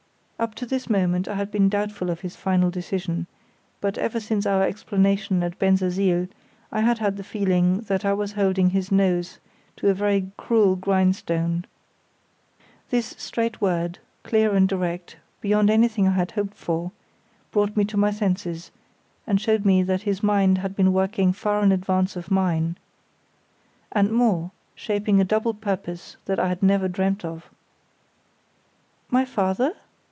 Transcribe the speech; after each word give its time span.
Up 0.41 0.55
to 0.55 0.65
this 0.65 0.89
moment 0.89 1.27
I 1.27 1.35
had 1.35 1.51
been 1.51 1.69
doubtful 1.69 2.09
of 2.09 2.21
his 2.21 2.35
final 2.35 2.71
decision; 2.71 3.27
for 3.79 3.91
ever 3.99 4.19
since 4.19 4.47
our 4.47 4.63
explanation 4.63 5.43
at 5.43 5.59
Bensersiel 5.59 6.29
I 6.71 6.81
had 6.81 6.97
had 6.97 7.17
the 7.17 7.23
feeling 7.23 7.81
that 7.81 8.03
I 8.03 8.13
was 8.13 8.31
holding 8.31 8.71
his 8.71 8.91
nose 8.91 9.37
to 9.75 9.87
a 9.89 9.93
very 9.93 10.31
cruel 10.37 10.75
grindstone. 10.77 11.65
This 12.89 13.13
straight 13.19 13.61
word, 13.61 13.99
clear 14.23 14.55
and 14.55 14.67
direct, 14.67 15.17
beyond 15.41 15.69
anything 15.69 16.07
I 16.07 16.11
had 16.13 16.31
hoped 16.31 16.57
for, 16.57 16.91
brought 17.51 17.77
me 17.77 17.85
to 17.85 17.97
my 17.97 18.09
senses 18.09 18.71
and 19.27 19.39
showed 19.39 19.63
me 19.63 19.83
that 19.83 20.01
his 20.09 20.23
mind 20.23 20.57
had 20.57 20.75
been 20.75 20.91
working 20.91 21.33
far 21.33 21.61
in 21.61 21.71
advance 21.71 22.15
of 22.15 22.31
mine; 22.31 22.77
and 23.91 24.11
more, 24.11 24.49
shaping 24.73 25.21
a 25.21 25.23
double 25.23 25.53
purpose 25.53 26.17
that 26.25 26.39
I 26.39 26.47
had 26.47 26.63
never 26.63 26.87
dreamt 26.87 27.23
of. 27.23 27.47
"My 29.07 29.23
father?" 29.23 29.73